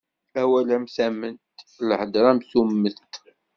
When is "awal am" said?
0.41-0.85